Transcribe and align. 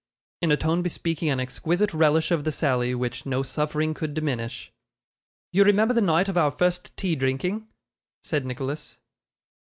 in 0.41 0.51
a 0.51 0.57
tone 0.57 0.81
bespeaking 0.81 1.29
an 1.29 1.39
exquisite 1.39 1.93
relish 1.93 2.31
of 2.31 2.43
the 2.43 2.51
sally, 2.51 2.95
which 2.95 3.23
no 3.23 3.43
suffering 3.43 3.93
could 3.93 4.15
diminish. 4.15 4.73
'You 5.53 5.63
remember 5.63 5.93
the 5.93 6.01
night 6.01 6.27
of 6.27 6.37
our 6.37 6.49
first 6.49 6.97
tea 6.97 7.15
drinking?' 7.15 7.67
said 8.23 8.43
Nicholas. 8.43 8.97